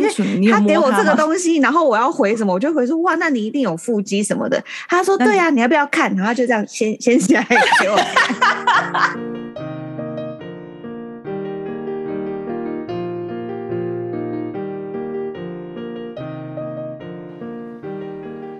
[0.00, 4.62] 单纯，你他给我这个东西，然后我要回什么，我就回说哇，那你一定有腹肌什么的。
[4.88, 6.10] 他说对呀、啊，你要不要看？
[6.16, 7.46] 然后他就这样掀掀起来
[7.80, 9.18] 给我看。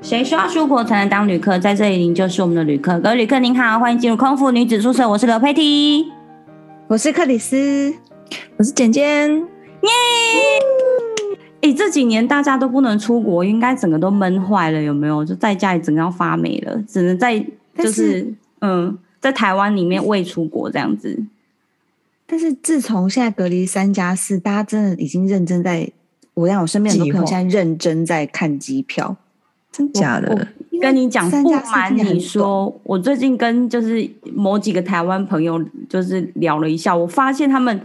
[0.02, 1.58] 谁说要出国才能当旅客？
[1.58, 3.00] 在这里，您就是我们的旅客。
[3.00, 5.08] 各位旅客您好，欢迎进入空腹女子宿舍。
[5.08, 6.04] 我是刘佩蒂，
[6.88, 7.94] 我是克里斯，
[8.58, 9.42] 我是简简，耶！
[11.62, 15.24] 哎，这几年大家都不能出国，应该整个都闷坏了，有没有？
[15.24, 17.38] 就在家里整个要发霉了，只能在
[17.78, 21.24] 就是，是嗯，在台湾里面未出国这样子。
[22.26, 25.90] 但是自从现在隔离三加四，大家真的已经认真在，
[26.34, 29.16] 我让我身边很多朋友现在认真在看机票。
[29.70, 30.48] 真假的？
[30.82, 37.80] 跟你讲，不瞒你说，我最近跟就是某几个台湾朋友就是聊了一下，我发现他们，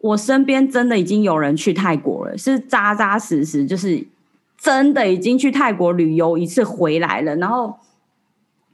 [0.00, 4.06] 我身边真的已经有人去泰国了，是扎扎实实，就是
[4.58, 7.74] 真的已经去泰国旅游一次回来了，然后。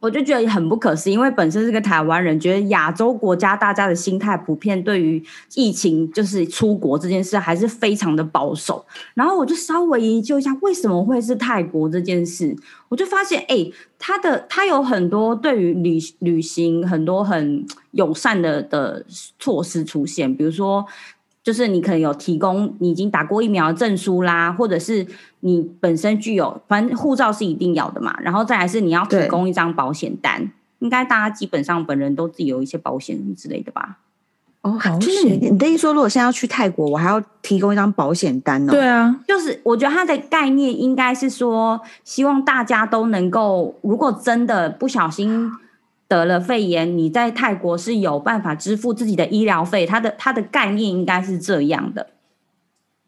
[0.03, 5.23] 我就觉得很不可思议，因为本身是个台湾人，觉得亚洲国家大家的心态普遍对于
[5.55, 8.85] 疫情就是出国这件事还是非常的保守。
[9.15, 12.53] 然后我就稍微研究一下，为什么会是泰国这件事，
[12.89, 19.07] 我就发现，哎、他的他有很多对于旅旅行很多很友善的的
[19.39, 20.85] 措施出现，比如说。
[21.43, 25.05] 就是你可能有提供你已经打过疫苗的证书啦，或者是
[25.41, 28.17] 你本身具有，反正护照是一定要的嘛。
[28.21, 33.99] 然后再来是你要提供一张保险单，应该大家基本上本人都自己有一些保险之类的吧？
[34.61, 38.71] 哦，好，就是你你的意思说，如果现在要去泰国，我还要提供一张保险单哦？
[38.71, 45.51] 对啊，就是我觉得它的概念应该是说，希望大家都能够，如果真的不小心。
[46.13, 52.07] 得了肺炎，你在泰国是有办法支付自己的医疗费，它的它的概念应该是这样的。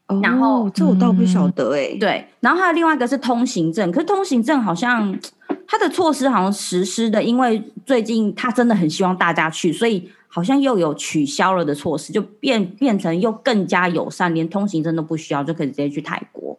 [0.06, 1.98] 哦、然后这我倒不晓得哎、欸。
[1.98, 5.14] 对，然后还有另外一个是通行证，可是通行证好像
[5.66, 16.58] 它的措施好像实施的，因为最近他真的很希望大家去，所以好像又有取消了的措施，就变变成又更加友善，连通行证都不需要就可以直接去泰国。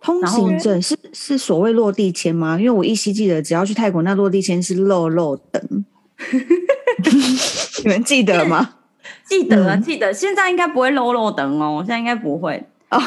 [0.00, 2.58] 通行证是是所谓落地签吗？
[2.58, 5.84] 因为我依稀记得，只要去泰国，那落地签是漏漏等。
[7.82, 8.74] 你们记得吗？
[9.28, 10.12] 记得、啊，记得。
[10.12, 13.00] 现在应该不会漏漏等哦，现在应该不会哦。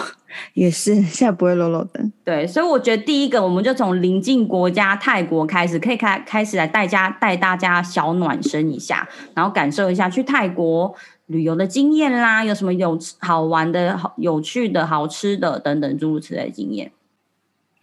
[0.54, 2.12] 也是，现在不会漏漏等。
[2.24, 10.94] 对，所以我觉得第一个，我们就从邻近国家泰国开始，可以开开始来带家带大家小暖身一下，然后感受一下去泰国
[11.30, 16.92] 旅游的经验啦，有什么有好玩的、好有趣的、好吃的等等诸如此类的经验。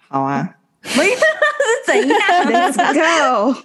[0.09, 1.17] 好啊，没是
[1.87, 2.19] 怎样？
[2.47, 3.63] Let's go。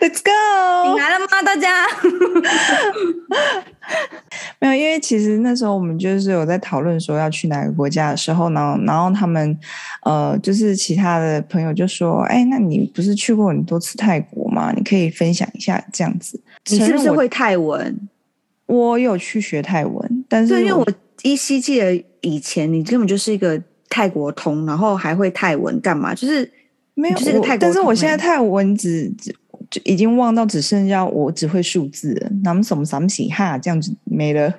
[0.00, 0.92] Let's go！
[0.92, 1.40] 你来了吗？
[1.44, 1.86] 大家
[4.58, 9.56] 没有，因为其实那时候我们就是有在讨论说要去哪个国家的时候呢，然后他们
[10.02, 14.72] 呃，就是其他的朋友就说：“哎，那你不是去过很多次泰国吗？
[14.76, 17.96] 你可以分享一下这样子。”你是不是会泰文？
[18.66, 20.86] 我，有去学泰文，但是因为我
[21.22, 26.14] 依稀记得以前你根本就是一个泰国通，然后还会泰文干嘛？
[26.14, 26.50] 就是
[26.94, 29.34] 没有就是泰国，但是我现在泰文只只。
[29.70, 34.52] 就已经忘到只剩下我只会数字了，那么什么什么喜哈这样子没了。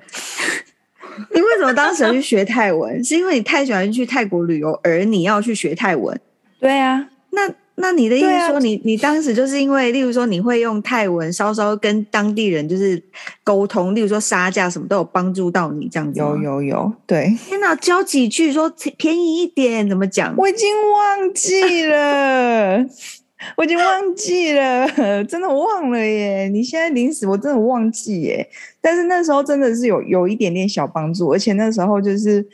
[1.32, 3.04] 你为什么当时要去学泰文？
[3.04, 6.18] 是因为你太喜欢去泰国旅游，而你要去学泰文？
[6.58, 7.48] 对啊，那。
[7.76, 13.02] 那你的意思说你，你、啊、你当时就是因为，例如说你会用泰文稍稍跟当地人就是
[13.42, 16.20] 沟通，例如说杀价什么都有帮助到你这样子。
[16.20, 17.36] 有有有，对。
[17.48, 20.32] 天哪，教几句说便宜一点怎么讲？
[20.38, 22.78] 我已经忘记了，
[23.58, 26.48] 我已经忘记了，真的忘了耶！
[26.48, 28.48] 你现在临时我真的忘记耶，
[28.80, 32.46] 但是那时候真的是有有一点点小帮助，而且那时候就是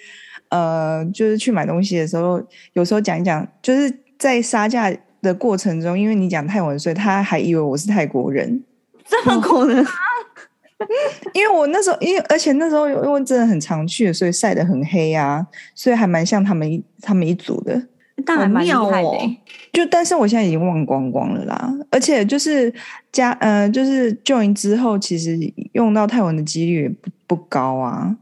[0.48, 2.42] 呃，就是去买东西的时候，
[2.72, 4.90] 有时候讲一讲，就是在杀价。
[5.22, 8.62] 的过程中，因为你讲泰文，所以他还以为我是泰国人，
[9.06, 9.84] 这么可能？
[11.34, 17.82] 因为我那时候，因为而且那时候因为真的很常去，所以晒得很黑啊，所以还蛮像他们一他们一组的，
[18.24, 19.36] 当然蛮厉害的。
[19.74, 22.72] 就但是我现在已经忘光光了啦，而且就是
[23.12, 25.38] 加呃，就是 join 之后，其实
[25.72, 28.16] 用到泰文的几率也不不高啊，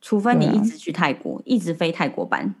[0.00, 2.54] 除非你一直去泰国，啊、一直飞泰国班，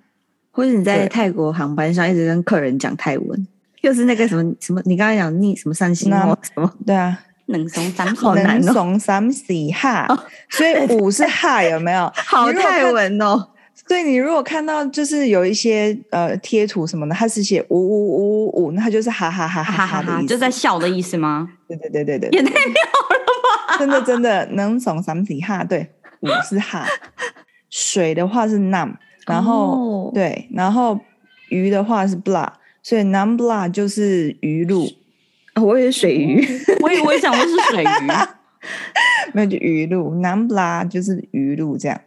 [0.50, 3.46] 或者你在泰国航班上一直跟客人讲泰文。
[3.82, 6.72] 就是那个什么什么，你刚才讲逆什么三星哦什么？
[6.86, 10.06] 对啊，能松三好难哦，松三四哈，
[10.50, 12.10] 所以五是哈有没有？
[12.14, 13.48] 好泰文哦。
[13.86, 21.48] 所以你如果看到就是有一些呃贴图什么的，它是写五五五五五，那它就是哈哈哈哈哈的意思，就在笑的意思吗？
[21.66, 23.78] 对对对对对，也太妙了吧！
[23.78, 25.88] 真的真的能松三四哈，对，
[26.20, 26.84] 五是哈。
[27.70, 28.92] 水的话是 num，
[29.26, 30.98] 然后、哦、对，然后
[31.48, 32.48] 鱼的话是 blah，
[32.88, 34.86] 所以 nam blah 就是鱼露。
[35.54, 36.42] 哦、我以为是水鱼，
[36.80, 38.08] 我以为想的是水鱼，
[39.34, 42.00] 没有就鱼露，nam blah 就是鱼露这样。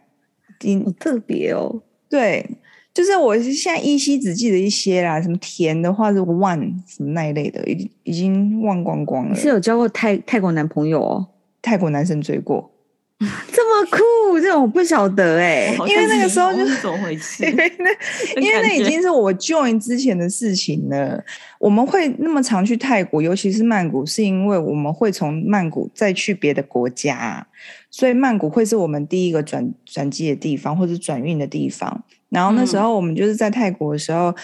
[0.84, 2.44] 好特别哦，对。
[2.92, 9.30] 就是我现在依稀只记得一些啦，什么甜的话是 one 什么那一类的，已已经忘光光了。
[9.34, 11.28] 你是有交过泰泰国男朋友哦？
[11.62, 12.71] 泰国男生追过，
[13.52, 17.44] 这么酷，这种我不晓得哎、欸，因为那个时候就是怎么回事？
[17.48, 21.22] 因为那因为那已经是我 join 之前的事情了。
[21.58, 27.46] 我们会那么常去泰国，尤其是曼谷，是因为我们会从曼谷再去别的国家，
[27.90, 32.04] 所以曼谷会是我们第一个转转机的地方，或者转运的地方。
[32.28, 34.34] 然后那时候我们就是在泰国的时候，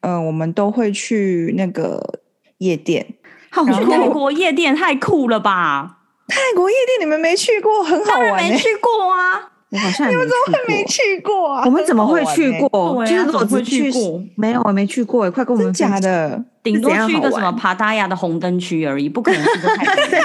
[0.00, 2.20] 嗯、呃，我们都会去那个
[2.58, 3.04] 夜店。
[3.50, 5.95] 好去泰国夜店太酷了吧！
[6.28, 8.50] 泰国夜店你们没去过，很好玩、欸。
[8.50, 11.62] 没去过啊，我好像你们怎么会没去过啊？
[11.64, 13.00] 我们怎么会去过？
[13.00, 15.30] 欸、就是我只去过，没有，我没去过。
[15.30, 20.18] 快跟我们真假的，顶多去一个什么帕塔亚的红灯区而已，不可能去过泰国。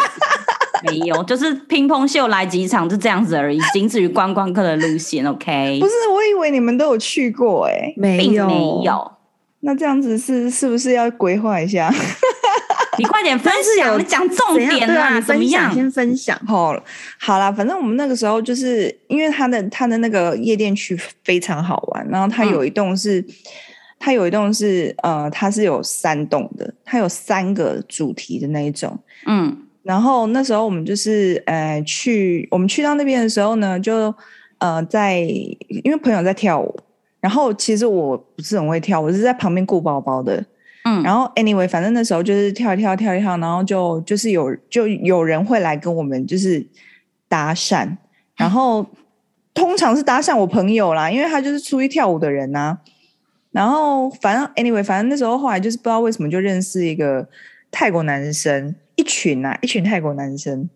[0.83, 5.23] 没有， 就是乒乓秀来几场就这样子而已，仅止于观光客的路线。
[5.25, 9.11] OK，不是，我以为你们都有去过、欸，哎，没有，没有。
[9.59, 11.93] 那这样子是是不是要规划一下？
[13.01, 15.73] 你快点分享，你讲重点啊，啊怎么样？
[15.73, 16.39] 先分享。
[16.45, 16.71] 好，
[17.19, 23.27] 好啦，反正我们那个时候就是因为它的它的那个夜店区非常好玩，然后它有一栋是、嗯、
[23.97, 29.57] 它有一栋是呃，它是有三栋的，它有三个主题的那一种，嗯。
[29.81, 34.13] 然后那时候我们就是呃去，我们去到那边的时候呢，就
[34.59, 36.79] 呃在因为朋友在跳舞，
[37.19, 40.45] 然后其实我不是很会跳，我是在旁边顾包包的，
[40.83, 46.65] 嗯，然后 anyway 反正那时候就是跳一跳跳一跳，然后就就是有就有人会来跟我们就是
[47.27, 47.97] 搭讪，
[48.35, 48.85] 然后
[49.53, 52.77] 通常是搭讪我朋友啦，因为他就是出去跳舞的人呐、啊，
[53.51, 57.27] 然后反正 anyway 反正那时候后来就是不知道为什么就认识一个
[57.69, 58.75] 泰国男生。
[58.97, 60.69] 一群啊，一群泰国男生，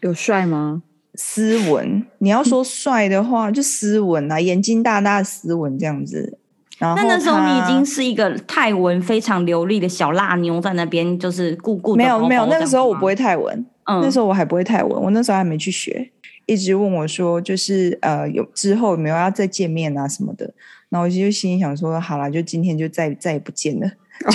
[0.00, 0.82] 有帅吗？
[1.14, 6.38] 斯文，你要说帅的话，就斯文啊，眼睛大大的斯文这样子。
[6.80, 11.94] 然后那那时候你已经是一个泰文非常流利的小辣妞，在那边就是顾顾。
[11.94, 13.54] 没有没有，那个时候我不会泰文，
[13.84, 16.10] 嗯，那时候我还不会泰文，我那时候还没去学，
[16.46, 20.52] 一直问我说，就是呃，有之后有没有要再见面啊什么的。
[20.88, 23.88] 然后我就心里想说，好啦，就今天就再再也不见了。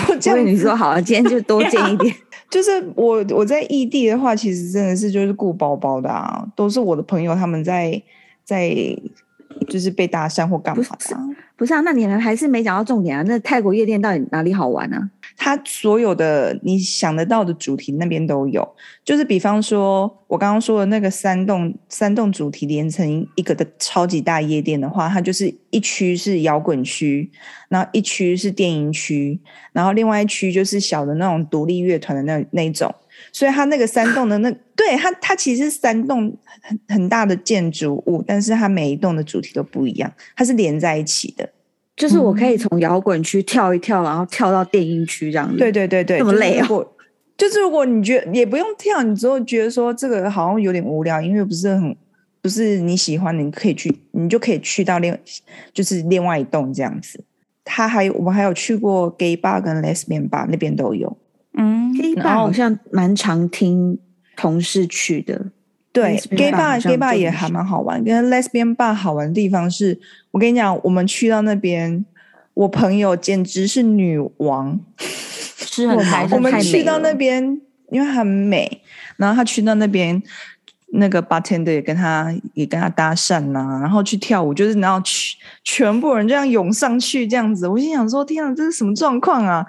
[0.08, 2.16] 就这样，你说好了，今天就多见一点。
[2.50, 8.02] 就是我我在异地的话，其实真的是就是顾包包的啊，都是我的朋友他们在
[8.44, 8.70] 在
[9.68, 11.18] 就是被搭讪或干嘛的。
[11.58, 13.24] 不是啊，那你们还是没讲到重点啊。
[13.26, 15.10] 那泰国夜店到底哪里好玩呢？
[15.38, 18.68] 它所有的你想得到的主题那边都有，
[19.06, 27.32] 就是比方说我刚刚说的那个三栋三栋主题连成一个的超级大夜店的话，它就是一区是摇滚区，
[27.70, 29.40] 然后一区是电音区，
[29.72, 32.94] 然后另外一区就是小的那种独立乐团的那那一种。
[33.36, 41.50] 所以它那个三栋的那对它它其实是三栋很很大的建筑物，但是它每一栋的主题都不一样，它是连在一起的。
[41.98, 45.58] 就是我可以从摇滚区跳一跳，然后跳到电音区这样子。
[45.58, 46.66] 对对对对，这么累啊！
[47.36, 51.94] 就是如果你觉得也不用跳，你之后觉得说这个好像有点无聊，因为不是很
[52.42, 55.14] 不是你喜欢，你可以去，你就可以去到另
[55.74, 57.22] 就是另外一栋这样子。
[57.66, 61.18] 他还有我们还有去过 gay bar 跟 lesbian bar 那边都有。
[61.58, 63.98] 嗯，gay bar 好像蛮常听
[64.36, 65.46] 同事去的。
[65.92, 68.04] 对，gay bar，gay bar 也还蛮好玩。
[68.04, 69.98] 跟 lesbian bar 好玩的地方是，
[70.32, 72.06] 我跟你讲，我们去到那边，
[72.54, 76.28] 我朋友简直是女王，是很开。
[76.36, 78.82] 我们去到那边，因为很美，
[79.16, 80.22] 然后他去到那边，
[80.88, 87.66] 那个 bartender 也跟他也跟他搭讪呐、啊，然后去跳舞，就是然后全全部人这样涌上去这样子。
[87.66, 89.66] 我心想说，天啊，这是什么状况啊？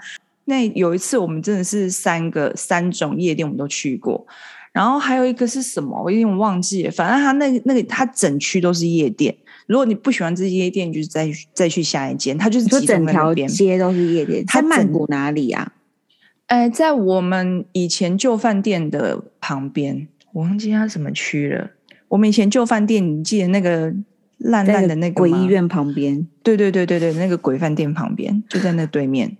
[0.47, 4.27] 那有一次，我们真的是三个三种夜店，我们都去过。
[4.73, 6.03] 然后还有一个是什么？
[6.03, 6.91] 我有点忘记了。
[6.91, 9.35] 反正他那个那个，他整区都是夜店。
[9.67, 12.37] 如果你不喜欢这些夜店，你就是再再去下一间。
[12.37, 14.45] 他就是整条街都是夜店。
[14.47, 15.73] 他曼谷哪里啊？
[16.47, 21.71] 哎，在我们以前旧饭店的旁边，我忘记它什么区了。
[22.09, 23.93] 我们以前旧饭店，你记得那个
[24.39, 26.25] 烂烂的那个鬼医院旁边？
[26.45, 29.37] 对对对对对，那个鬼饭店旁边，就在那对面。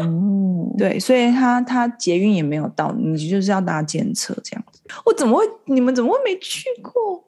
[0.00, 4.80] 哦，对，所以他他捷运也没有到，你就是要搭电车这样子。
[5.04, 5.44] 我怎么会？
[5.66, 7.22] 你们怎么会没去过？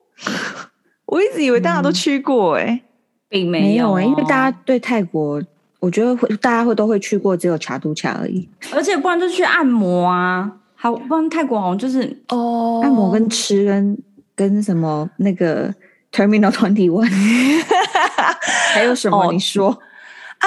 [1.07, 2.81] 我一直以为大家都去过、欸，哎、嗯，
[3.29, 5.41] 并没有、哦，因为大家对泰国，
[5.79, 8.49] 我觉得会大家会都会去过，只有查都卡而已。
[8.75, 13.97] 而且不然就去按摩啊，好，不然泰国好像就是哦，按摩跟吃跟
[14.35, 15.73] 跟什么那个
[16.13, 17.09] Terminal Twenty One。
[18.75, 19.17] 还有什么？
[19.17, 19.79] 哦、你说。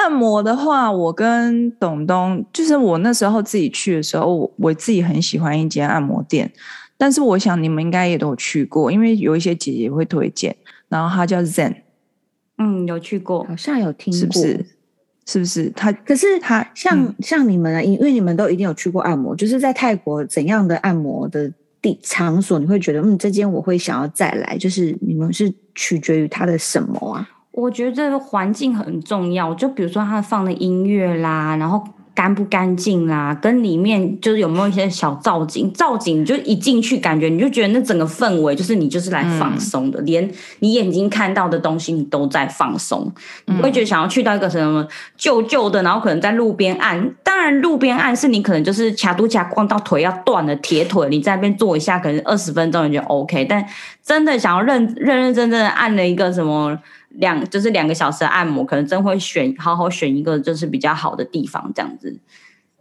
[0.01, 6.51] 按摩的话，我跟董东，就是我那时候自己去的时候，我我自己很喜欢一间按摩店，
[6.97, 10.55] 但是我想你们应该也都有去过，因为有一些姐姐会推荐，
[10.89, 11.75] 然后它叫 Zen，
[12.57, 14.65] 嗯，有去过，好像有听过，是不是？
[15.27, 15.69] 是不是？
[15.75, 27.29] 它可是它像、嗯、像你们啊，因为你们都一定有去过按摩，就是在泰国怎样的按摩的地场所，你会觉得嗯，这间我会想要再来，就是你们是取决于它的什么啊？
[27.51, 43.11] 我觉得这个环境很重要，就比如说他放的音乐啦，然后干不干净啦，跟里面就是有没有一些小造景，造景就一进去感觉你就觉得那整个氛围就是你就是来放松的，嗯、连你眼睛看到的东西你都在放松，
[43.45, 53.65] 你会觉得想要去到一个什么旧旧的，然后可能在路边按，当然路边按是你可能就是卡都卡逛到腿要断了铁腿，你在那边坐一下，可能二十分钟你就 OK，但
[54.03, 56.77] 真的想要认认认真真的按了一个什么。
[57.15, 62.19] 两就是两个小时的按摩，可能真会选好好选一个就是比较好的地方这样子。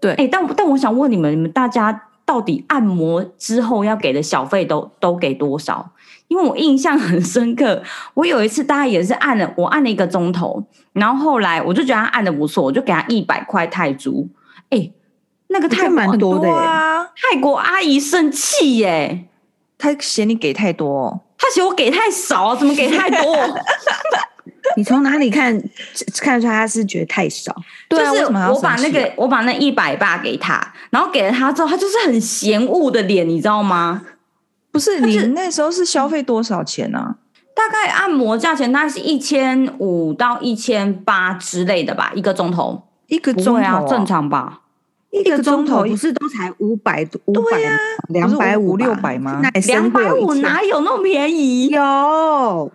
[0.00, 5.90] 对，哎、欸，但但我想问你们，你们大家到底按摩之后要给的小费都都给多少？
[6.28, 7.82] 因为我印象很深刻，
[8.14, 14.28] 我有一次大概也是按了我按了一个钟头，然后后来我就觉得他按的不错，我就给他一百块泰铢。
[14.70, 14.92] 哎、欸，
[15.48, 19.26] 那个泰蛮多的啊，泰国阿姨生气耶，
[19.76, 21.20] 她嫌你给太多。
[21.40, 23.36] 他嫌我给太少，怎么给太多？
[24.76, 25.52] 你从哪里看
[26.20, 27.54] 看得出来他是觉得太少？
[27.88, 34.02] 对啊，就是我把那个我把那一百八给他，然后给了他之后，他就是很嫌恶的脸，你知道吗？
[34.70, 36.98] 不是，你那时候是消费多少钱呢？
[36.98, 37.16] 啊？
[37.52, 44.60] 大概按摩价钱大概是一千五到一千八之类的吧，一个钟头，一个钟头，啊，正常吧？
[45.10, 47.20] 一个钟头不是都才五百多？
[47.26, 47.58] 五百
[48.08, 49.42] 两百五六百吗？
[49.66, 51.66] 两百五哪有那么便宜？
[51.68, 52.72] 有，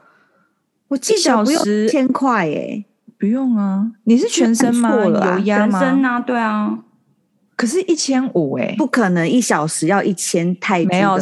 [0.89, 2.83] 我记得不用一千块耶，
[3.17, 3.91] 不用啊。
[4.03, 4.93] 你是全身吗？
[5.05, 5.79] 有压吗？
[5.79, 6.79] 全身啊，对啊。
[7.55, 10.87] 可是，一千五哎，不可能一小时要一千泰铢。
[10.89, 11.17] 没有，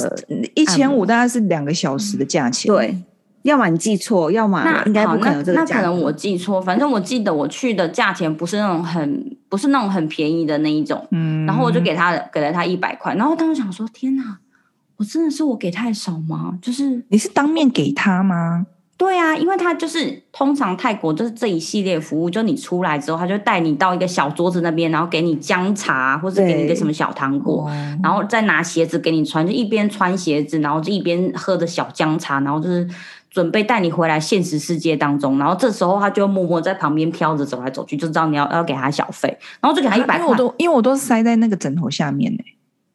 [0.55, 2.73] 一千五大概是两个小时的价钱。
[2.73, 3.03] 对。
[3.43, 5.75] 要么你记错，要么应该不可能有这个价钱。
[5.75, 11.05] 那可能我记错，反正我记得我去的价钱不是那种很不是那种很便宜的那一种。
[11.11, 14.37] 嗯，然后我就给他给了他一百块，然后当时想说：天哪，
[14.95, 16.57] 我真的是我给太少吗？
[16.61, 18.65] 就是你是当面给他吗？
[18.95, 27.69] 对啊，因为他就是通常泰国就是这一系列服务，就你出来之后，他就带你到一个小桌子那边，然后给你姜茶，或者给你一个什么小糖果，
[28.01, 32.87] 然后再拿鞋子给你穿，就一边穿鞋子，然后就一边喝着小姜茶，然后就是。
[33.33, 40.27] 准备带你回来现实世界当中，然后这时候他就默默在旁边飘着走来走去，就知道你要要给他小费，然后就给他一百块。
[40.27, 42.43] 我都因为我都是塞在那个枕头下面呢。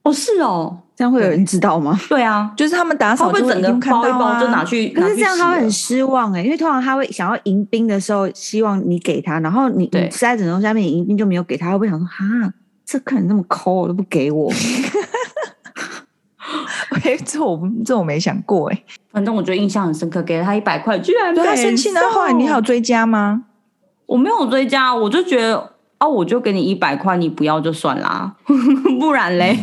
[0.04, 1.98] 哦，是哦，这样会有人知道吗？
[2.08, 4.90] 对啊，就是他们打扫就会整个包一包就拿去。
[4.90, 12.54] 可是这样他会很失望哎，因为通常他会想要迎宾的时候，希望你给他，然后你你塞在枕头下面，迎宾就没有给他，他会不会想说哈，
[12.86, 14.50] 这客人那么抠，都不给我。
[17.08, 18.84] 哎，这我这我没想过哎。
[19.10, 21.90] 反正我觉得印象很深刻，给了他一百块，居然对他生气。
[21.92, 23.44] 那后来你还有追加吗？
[24.04, 28.36] 我没有追加，我就觉得哦，我就给你一百块，你不要就算啦，
[29.00, 29.56] 不然嘞。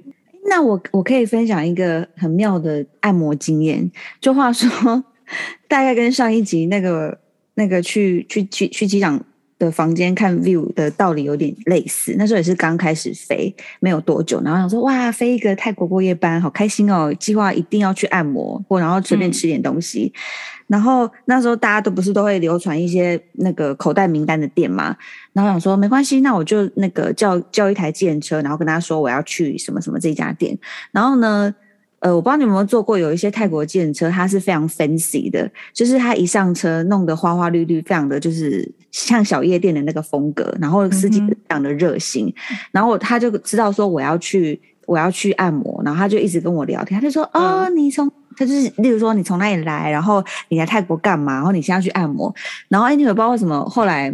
[0.44, 3.90] 那我我可以分享一个很妙的按摩经验。
[4.20, 5.02] 就话说，
[5.66, 7.18] 大概跟上一集那个
[7.54, 9.18] 那个去去去去机场。
[9.60, 20.20] 的房间看 view 的道理有点类似，那时候也是刚开始飞没有多久，然后想说哇，飞一个泰国过夜班好开心哦，计划一定要去按摩或然后随便吃点东西，嗯、
[20.68, 24.96] 然后那时候大家都不是都会流传一些那个口袋名单的店嘛，
[25.34, 30.58] 然后想说没关系，那我就那个叫叫一台计程车，然后跟他说我要去什么什么这家店，
[30.90, 31.54] 然后呢。
[32.00, 52.34] 呃，我不知道你有没有坐过，有一些泰国计程车，它是非常 fancy 的，就是它一上车弄得花花绿绿，非常的就是像小夜店的那个风格，然后司机非常的热心，嗯、然后他就知道说我要去我要去按摩，然后他就一直跟我聊天，他就说哦，你从他就是例如说你从哪里来，然后你来泰国干嘛，然后你现在去按摩，
[52.68, 54.10] 然后哎，你也不知道为什么后来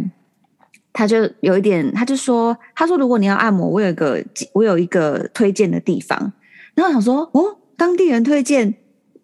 [0.91, 6.19] 他就有一点，他就说他说如果你要按摩，我有一个我有一个推荐的地方，
[6.75, 7.57] 然后我想说哦。
[7.77, 8.73] 当地人推荐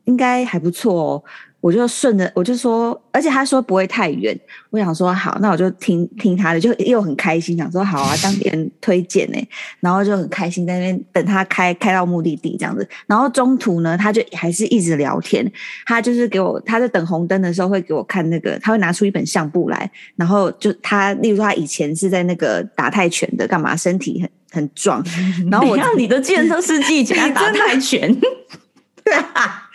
[0.05, 1.23] 应该还不错哦，
[1.59, 4.37] 我就顺着我就说，而且他说不会太远，
[4.69, 9.37] 我想说好，那我就听听他的，就又很开心，想说好啊，当地人推荐呢，
[9.79, 15.49] 然后就很开心在那边等他开开到目的地这样子，然后中途呢，他就还是一直聊天，
[15.85, 24.29] 他就是给我他在等红灯的时候会给我看那个，他会拿出一本相簿来，然后就他例如说他以前是在那个打泰拳的，干嘛身体很。
[24.53, 25.03] 很壮，
[25.51, 28.15] 然后我让你的计程车司机以前打 泰拳，
[29.03, 29.69] 对啊，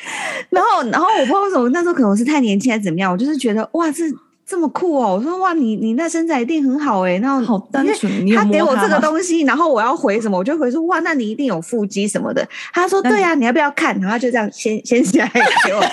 [0.51, 4.05] 然后然后我不知道为什么那时候可能是太年轻还是怎么样，我就是觉得哇，这
[4.47, 5.17] 这么酷哦！
[5.17, 8.11] 我说哇，你你那身材一定很好哎，然后好单纯。
[8.35, 12.49] 他给我这个东西，然后我要回什么，我就回说哇，那你一定有腹肌什么的。
[12.73, 13.99] 他说对呀、啊，你要不要看？
[14.01, 15.31] 然后就这样先先起来
[15.67, 15.91] 给我看。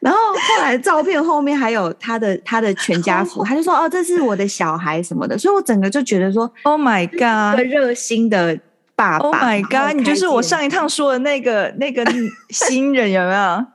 [0.00, 5.36] 然后后来照片后面还有他的他的全家福，他就说哦，这是我的小孩什么的。
[5.36, 8.58] 所以我整个就觉得说，Oh my God，热心的
[8.96, 9.24] 爸爸。
[9.24, 12.04] Oh my God，你就是我上一趟说的那个那个
[12.50, 13.66] 新人有没有？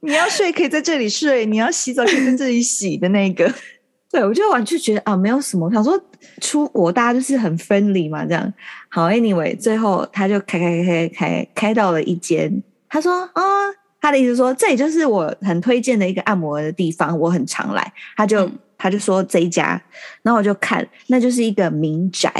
[0.00, 3.52] 你要睡可以在这里睡，你要洗澡可以在这里洗的那个。
[4.10, 5.66] 对，我就完全觉得啊，没有什么。
[5.66, 6.00] 我想说
[6.40, 8.52] 出国大家就是很 friendly 嘛，这样。
[8.88, 17.92] 好，anyway，最后他就开开开开开到了一间，他说啊、哦，他的意思说这也就是我很推荐的一个按摩的地方，我很常来。
[18.16, 19.80] 他就、嗯、他就说这一家，
[20.22, 22.32] 然后我就看，那就是一个民宅。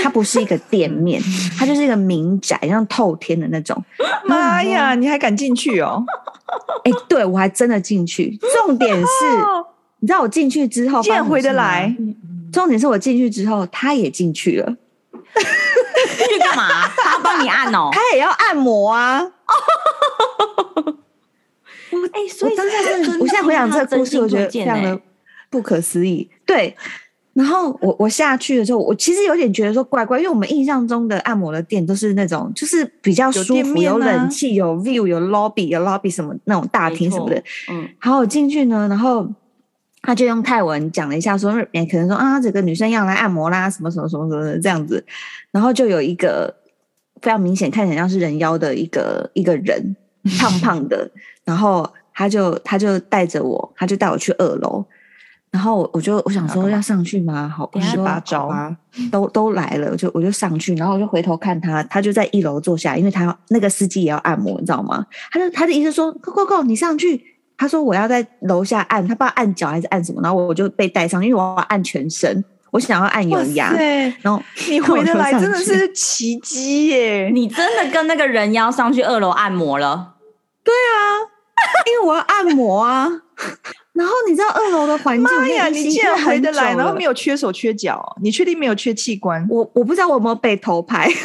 [0.00, 1.20] 它不是一个店面，
[1.58, 3.82] 它就是一个民宅，像透天的那种。
[4.26, 6.04] 妈呀，你还敢进去哦？
[6.84, 8.38] 哎、欸，对，我还真的进去。
[8.54, 9.06] 重点是，
[9.98, 11.92] 你知道我进去之后，竟然回得来。
[12.52, 14.76] 重点是我进去之后，他也进去了。
[15.34, 16.86] 去干嘛？
[16.96, 19.20] 他要帮你按哦，他也要按摩啊。
[22.12, 22.78] 哎、欸，所以我当下
[23.20, 25.00] 我现在回想这个故事，我觉得非常的
[25.50, 26.28] 不可思议。
[26.46, 26.76] 对。
[27.34, 37.36] 然后我我下去的时候，我其实有点觉得说怪怪，因为我们印象中的按摩的店都是那种就是比较舒服，有，啊、有冷气、有 view、有 lobby、有 lobby 什么那种大厅什么的。
[37.70, 39.24] 嗯，然后我进去呢，然后
[40.02, 45.06] 他就用泰文讲了一下说，说可能说啊，这个女生要来按摩啦，什么什么什么什么的这样子。
[45.52, 46.52] 然后就有一个
[47.22, 49.94] 非常明显看起来像是人妖的一个一个人，
[50.40, 51.08] 胖胖的，
[51.48, 54.84] 然后他就他就带着我，他就带我去二楼。
[55.50, 57.48] 然后我就我想说要上去吗？
[57.48, 58.76] 好，十八招啊，
[59.10, 65.06] 都都来了，我就我就上去，然后我就回头看他，他就在一楼坐下，因为他那个司机也要按摩，你知道吗？
[65.30, 67.24] 他就他的意思说，Go Go Go，你上去。
[67.56, 73.72] 他说我要在楼下按，他不知道按脚还是按什么，然后我就被带上，因为我要按全身，我想要按油压。
[74.20, 77.30] 然后你 回得来真的是奇迹耶！
[77.32, 80.16] 你真的跟那个人妖上去二楼按摩了？
[80.62, 81.37] 对啊，
[81.86, 83.08] 因为我要按摩啊。
[83.92, 85.68] 然后你知道二楼的环境，妈呀！
[85.68, 89.44] 你竟然回得来，然后没有缺手缺脚，你确定没有缺器官？
[89.50, 91.18] 我我不知道我有没有被偷拍， 因为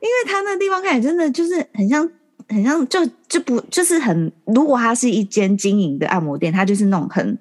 [0.00, 2.08] 因为他那个地方看起来真的就是很像
[2.48, 7.38] 很像就就不就是很，如果它是一间经营的按摩店，它就是那种很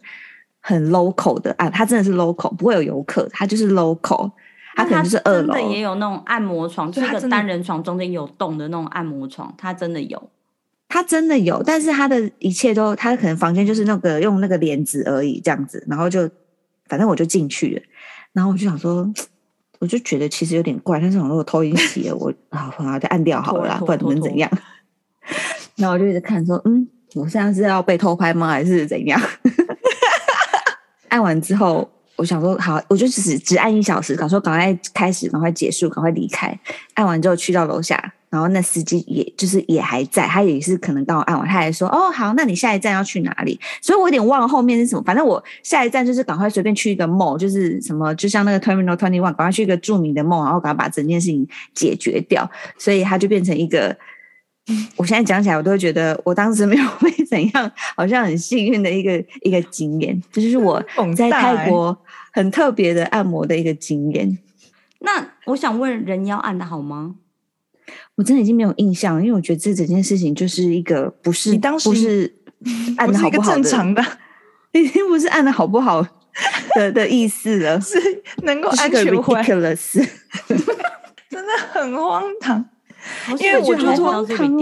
[0.61, 4.31] 很 local 的按，它真的是 local，不会有游客，它就是 local，
[4.75, 10.29] 它可能就是二楼也有那种按摩床，就是个单人床中间有洞的那种按摩床，它真的有。
[10.89, 16.29] 他真的有，但是他的一切都，他可能房间就是那个用那个帘子而已，这样子，然后就
[16.87, 17.81] 反正我就进去了，
[18.31, 19.05] 然后我就想说，
[19.79, 24.49] 我就觉得其实有点怪，但是我如果头已经洗了，我啊，好再按掉好了啦，不然能怎样？
[25.75, 29.21] 然后我就一直看说，嗯，我现在是要被偷拍吗，还是怎样？
[31.09, 36.57] 按完之后，我想说好，我就只只按一小时，赶说赶快开始，赶快结束，赶快离开。
[36.93, 38.13] 按完之后去到楼下。
[38.29, 45.01] 然后那司机也就是也还在，他也是可能刚好按完，他还说：“哦，好，那你下一站要去哪里？”所以我有点忘了后面是什么。
[45.03, 52.49] 反正我下一站就是赶快随便去一个 mall，就是什么，就像那个 Terminal Twenty One，赶快去一个著名的 mall，然后赶快把整件事情解决掉。
[52.77, 53.95] 所以他就变成一个，
[54.97, 60.83] 我现在讲起来我都会觉得我当时没有被怎样，好像很幸运的一个一个经验，这就是我
[61.15, 61.97] 在泰国
[62.33, 64.37] 很特别的按摩的一个经验。
[64.99, 67.15] 那我想问，人妖按的好吗？
[68.17, 72.33] 我真的已经没有印象，因为我觉得这整件事情就是一个不是你当时不是
[72.97, 74.03] 按的好不好的，正常的，
[74.73, 76.01] 已经不是按的好不好
[76.75, 77.99] 的 的意思了， 是
[78.41, 79.61] 能够安全回来，真
[81.45, 82.65] 的很荒唐。
[83.39, 84.59] 因为我觉得荒唐，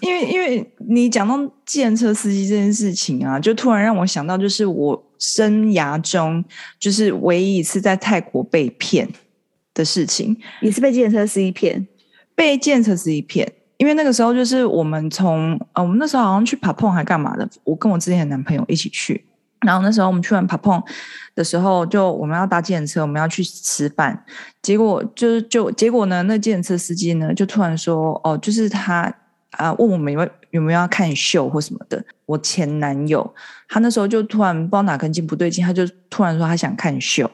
[0.00, 6.42] 因为因为你讲到计程车司机这件事情啊，就突然让我想到，就是我生涯中
[6.78, 9.06] 就是唯一一次在泰国被骗
[9.74, 11.84] 的事情，也是被计程车司机骗。
[12.34, 19.24] 被建车是一片，因为那个时候就是我们从呃，我们那时候好像去爬蓬还干嘛的，我跟我之前的男朋友一起去，
[19.60, 20.82] 然后那时候我们去完爬蓬
[21.34, 24.24] 的时候，就我们要搭计程车，我们要去吃饭，
[24.62, 29.12] 结果就是就结果呢，那计程车司机呢就突然说，哦，就是他
[29.52, 33.34] 啊问我们有没有有没有要看秀或什么的，我前男友
[33.68, 37.30] 他那时候就突然不知道哪根筋不对劲，他就突然说他想看秀，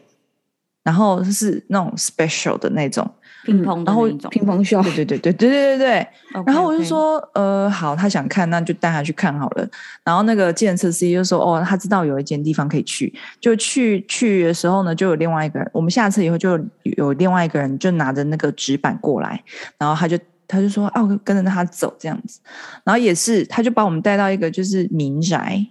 [0.82, 3.10] 然后是那种 special 的那种。
[3.50, 6.06] 乒乓，然后乒乓秀，对对对对对对对对。
[6.46, 9.68] 然后我就说，呃，好，他想看，那就带他去看好了。
[10.04, 16.58] 然后那个计程车司机就说，哦，他知道有一间地方可以去，就去去的时候呢，就有另外一个人，我们下车以后就
[16.96, 19.42] 有另外一个人就拿着那个纸板过来，
[19.78, 22.40] 然后他就他就说，哦，跟着他走这样子。
[22.84, 25.64] 然后也是，他就把我们带到一个就是民宅，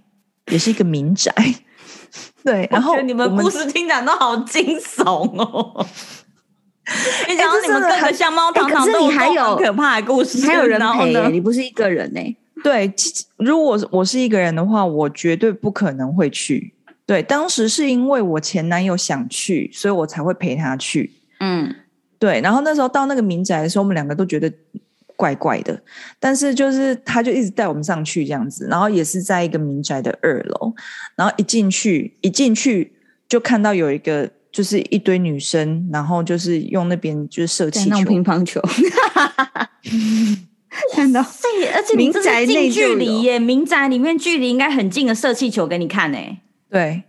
[0.52, 1.34] 也是一个民宅。
[2.44, 5.86] 对，然后你们故事听起来都好惊悚哦。
[7.28, 12.20] 你讲到你们各个像猫堂堂都有可怕的故事，还有人陪，你不是一个人呢？
[12.64, 12.94] 对，
[13.38, 16.74] 如果我是一个人的话，我绝对不可能会去。
[17.06, 21.10] 对，当时是因为我前男友想去，所以我才会陪他去。
[21.40, 21.74] 嗯，
[22.20, 22.42] 对。
[22.42, 24.52] 然后那时候到那个民宅的时候，我们两个都觉得
[25.16, 25.82] 怪怪的，
[26.20, 30.74] 但是就是他就一直带我们上去这样子，然后也是在一个民宅的二楼，
[31.16, 32.92] 然后一进去，一进去
[33.28, 34.30] 就看到有一个。
[34.60, 38.62] 就是一堆女生，然后就是用那边就是射气球、乒乓球，
[40.94, 41.24] 看到。
[41.24, 46.18] 对，而且民宅近距离耶，民宅里面距离应该很近的射气球给你看呢。
[46.70, 47.04] 对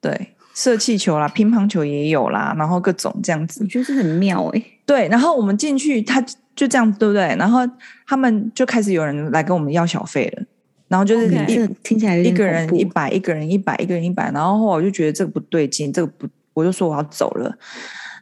[0.00, 4.62] 对，射气球啦，乒乓球也有啦，然后各种这样子，我觉得是很妙哎。
[4.86, 6.18] 对，然后我们进去，他
[6.54, 7.36] 就这样子，对不对？
[7.38, 7.60] 然后
[8.06, 10.42] 他们就开始有人来跟我们要小费了，
[10.88, 16.26] 然后就是一、okay, 听起来一个人一百，一个人一百，一个人一百，然后后来我就觉得这个不对劲，这个不。
[16.56, 17.54] 我就说我要走了，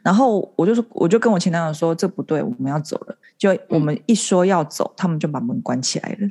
[0.03, 3.15] 然后我就说我就跟我前男友说，这不对，我们要走了。
[3.37, 6.27] 就我们一说要走，他们就把门关起来了，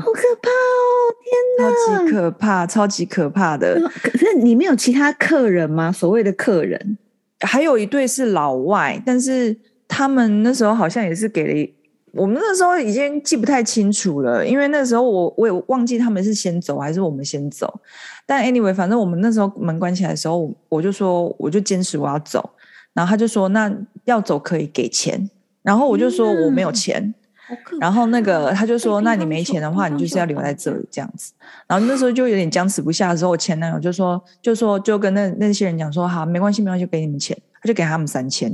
[0.00, 0.90] 好可怕哦！
[1.22, 3.80] 天哪，超级可怕，超级可怕的。
[4.02, 5.92] 可是里面有其他客人吗？
[5.92, 6.98] 所谓的客人，
[7.40, 9.56] 还有一对是老外，但是
[9.86, 11.72] 他们那时候好像也是给了。
[12.12, 17.80] 我们那时候已经记不太清楚了，因为那时候我我也忘记他们是先走还是我们先走。
[18.26, 22.50] 但 anyway，反正我们那时候门关起来的时候，我就说我就坚持我要走，
[22.92, 23.72] 然后他就说那
[24.04, 25.30] 要走可以给钱，
[25.62, 27.14] 然后我就说我没有钱，
[27.48, 31.32] 嗯、然后那个他就说那你没钱的话，你就是要留在这里这样子。
[31.68, 38.50] 然后那时候就有点僵持不下的时候，我前男友就说就说就跟那那些人讲说好没关系没关系，就给你们钱，他就给他们三千，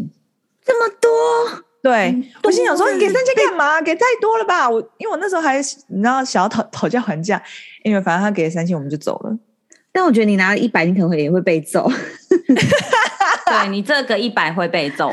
[0.63, 1.11] 这么多。
[1.83, 3.81] 对，我心想说，你给三千干嘛？
[3.81, 4.71] 给太多了吧？
[4.71, 5.57] 我因为我那时候还
[5.89, 7.43] 你知道想要讨讨价还价，
[7.83, 9.37] 因为反正他给了三千，我们就走了。
[9.93, 11.91] 但我觉得你拿了一百，你可能会也会被揍。
[13.47, 15.13] 对，你这个一百会被揍，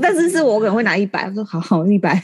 [0.00, 2.22] 但是是我可能会拿一百，我说好好一百，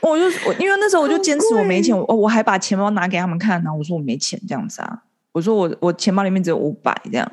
[0.00, 5.02] 我就我因为那时候我就坚持我没钱，我我还把钱包拿给他们看，然后我说我没钱这样子啊，
[5.32, 7.30] 我说我我钱包里面只有五百这样。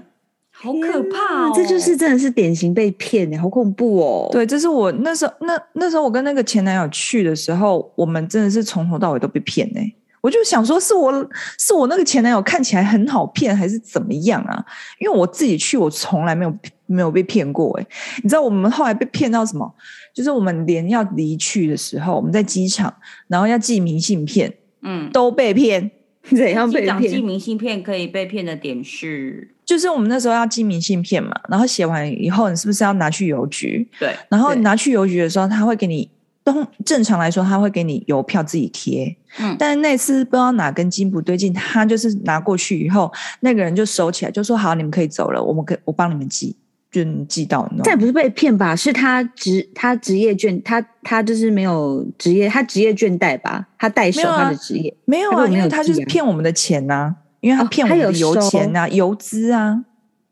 [0.54, 1.52] 好可怕哦！
[1.56, 4.30] 这就是真的是典型被骗的，好恐怖哦！
[4.32, 9.80] 对，这是我那时候那那时候我跟那个前男友去的时候，我们真的是从头到尾都被骗呢。
[10.22, 11.12] 我就想说，是我
[11.58, 14.64] 是我那个前男友看起来很好骗，还是怎么样啊？
[15.00, 17.88] 因为我自己去，我从来没有没有被骗过哎。
[18.24, 19.70] 你知道我们后来被骗到什么？
[20.14, 22.94] 就是我们连要离去的时候，我们在机场，
[23.28, 25.92] 然后要寄明信片，嗯，都被骗。
[26.30, 27.00] 怎样被骗？
[27.14, 29.56] 寄明信片可以被骗的点是。
[29.66, 33.90] 就是我们那时候要寄明信片嘛，然后写完以后，你是不是要拿去邮局？
[34.00, 34.14] 对。
[34.30, 36.08] 然后拿去邮局的时候，他会给你，
[36.46, 39.18] 正正常来说，他会给你邮票自己贴。
[39.40, 39.56] 嗯。
[39.60, 46.56] 但是那次不知道哪根筋不对劲，他就是拿过去以后，那个人就收起来，就说：“好，你们可以走了，我们可我帮你们寄，
[46.92, 48.76] 就你寄到。”这也不是被骗吧？
[48.76, 53.68] 是他职他职业倦，他他就是没有职业，他职业倦怠吧？
[53.78, 57.16] 他代收他的职业没有啊，没有啊，因为他就是骗我们的钱呐、啊。
[57.42, 59.84] 因为他骗我们的油钱啊，油资啊，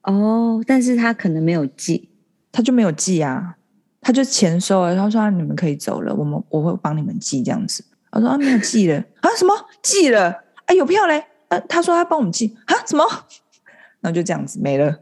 [0.03, 2.07] 哦，但是他可能没有寄，
[2.51, 3.55] 他就没有寄啊，
[3.99, 7.83] 他就钱收了，他说、啊、你们可以走了，我们我会帮你们寄这样子。
[8.11, 10.29] 他说啊，没有寄了啊，什么寄了？
[10.65, 11.23] 哎、啊，有票嘞？
[11.47, 13.03] 啊，他说他帮我们寄啊，什么？
[14.01, 14.97] 然后就这样子没了，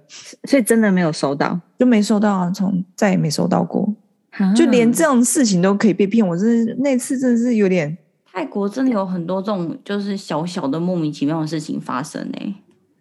[0.46, 3.93] 所以真的没有收到，就没收到啊，从再也没收到过，
[4.56, 7.98] 就连这种事情都可以被骗，我真是那次真的是有点。
[8.26, 12.56] 泰国真的有很多这种就是小小的莫名其妙的事情发生呢、欸，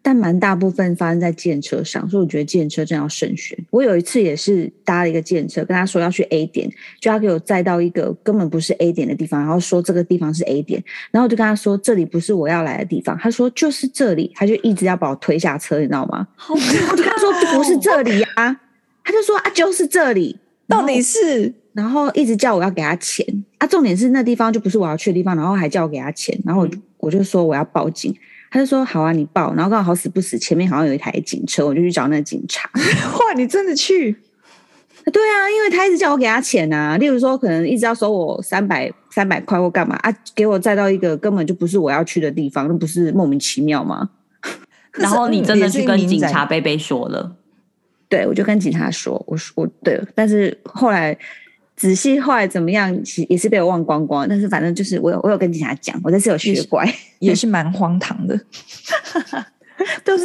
[0.07, 3.59] 但蛮大部分发生在建车上，所以我觉得建车真要慎选。
[3.71, 16.25] 我有一次也是搭了一个建车，跟他说要去 A 点，就他给我载到一个根本不是 A 点的地方，然后说这个地方是 A 点，然后我就跟他说这里不是我要来的地方，他说就是这里，他就一直要把我推下车，你知道吗？
[16.37, 18.61] 好、哦、我就跟他说不是这里呀、啊，
[19.03, 20.39] 他就说啊就是这里，
[20.69, 21.53] 到底是？
[21.73, 23.27] 然后一直叫我要给他钱
[23.59, 28.15] 啊，重点是那地方就不是我要去的地方，然后还叫我给他钱，然后我就，我就说我要报警，
[28.57, 32.67] 他就说好啊，你报，然后刚好好死不死前面好像有一台警车，我就去找那个警察。
[32.73, 34.17] 哇，你真的去？
[35.13, 44.09] 对啊，因为他一直叫我给他钱啊，例如说可能一直要收我三百三百块或干嘛啊，给我载到一个根本就不是我要去的地方，那不是莫名其妙吗？
[44.97, 47.37] 然后你真的去跟警察贝贝说了？
[48.09, 51.15] 对，我就跟警察说，我说我对，但是后来。
[51.77, 52.93] 仔细后来怎么样？
[53.05, 54.27] 其实也是被我忘光光。
[54.29, 58.41] 但是反正就是我有我有跟警察讲，我这次有学乖，也是蛮荒唐的，
[60.03, 60.25] 都是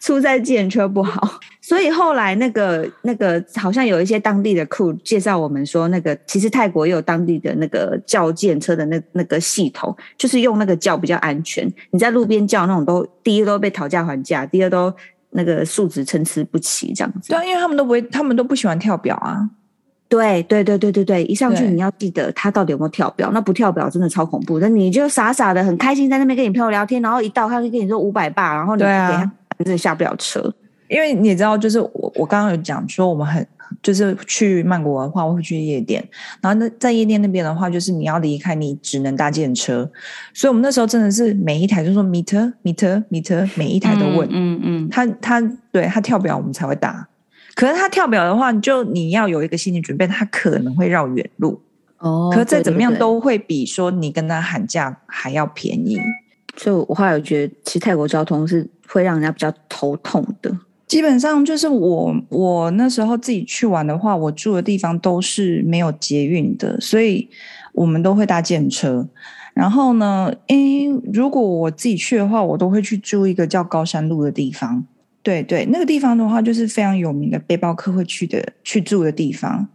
[0.00, 1.38] 出在计程车不好。
[1.60, 11.70] 所以后来那个那个好像有一些当地的 crew 介绍我们说，那个其实泰国也有当地的那个叫计程车的那那个系统，就是用那个叫比较安全。
[11.90, 14.92] 你在路边叫那种都第一都被讨价还价，第二都
[15.30, 17.28] 那个素质参差不齐这样子。
[17.28, 19.48] 对啊，因为他们都不会，他们都不喜欢跳表啊。
[20.08, 24.58] 对对对对对对，一上去你要记得他到底有没有跳表，那不跳表真的超恐怖。
[24.58, 30.52] 那你就傻傻的很开心在那边跟你朋友聊天，然后一到他就跟你说五百八，然后你给他真的下不了车。
[30.88, 33.46] 因为你知道，就是我我刚刚有讲说，我们很
[33.82, 36.02] 就是去曼谷的话，我会去夜店，
[36.40, 39.90] 然后那在夜店那边的话，就是你要离开，你只能搭计程车。
[40.32, 47.06] 所以我们那时候真的是每一台就说 meter meter meter，每一台都问，嗯嗯，他他对他跳表我们才会搭。
[47.58, 51.60] 可是他跳表的话，就你要有一个心理准备，他可能会绕远路
[51.98, 52.30] 哦。
[52.32, 55.98] 可是再怎么样都会比说你跟他喊价还要便宜。
[56.56, 60.56] 所以我后来有觉得，其实泰国交通是会让人家比较头痛的。
[60.86, 67.28] 基本上就是我我那时候自己去玩的话，我住的地方都是没有捷运的，所以
[67.72, 69.08] 我们都会搭计程车。
[69.52, 74.84] 然后呢，因为如果我自己去的话，我都会去住一个叫高山路的地方。
[75.22, 79.68] 对对，那个地方的话，就是非常有名的背包客会去的去住的地方。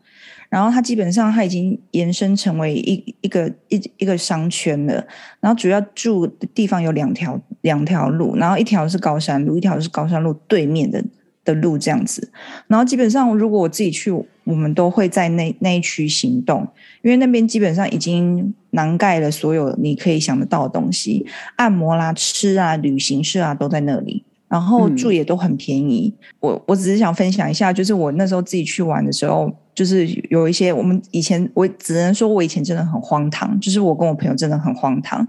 [0.49, 4.93] 然后它基本上它已经延伸成为一一个一一个商圈了。
[5.39, 7.39] 然后主要住的地方有两条。
[7.63, 11.01] 两条路，然后一条是高山路，一条是高山路对面的
[11.45, 12.29] 的路这样子。
[12.67, 14.11] 然后基本上，如果我自己去，
[14.43, 16.67] 我们都会在那那一区行动，
[17.03, 21.25] 因为那边基本上已经囊盖了所有你可以想得到的东西，
[21.55, 26.13] 按摩啦、吃啊、旅行社啊都在那里，然后住也都很便宜。
[26.15, 35.27] 嗯、我我只是想分享一下，就是我那时候自己去玩的时候，就是有一些我们以前，我只能说我以前真的很荒唐，就是我跟我朋友真的很荒唐。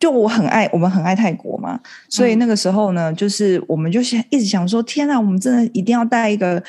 [0.00, 6.60] 就我很爱，我们很爱泰国嘛，所以那个时候呢，就是我们就一直想说，天啊，我们真的一定要带一个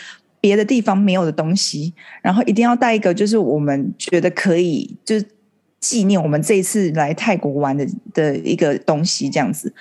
[0.41, 5.25] 别的地方没有的东西，然后一定要带一个，就是我们觉得可以，就是
[5.79, 9.73] 纪念我们这一次来泰国玩的的一个东西这样子。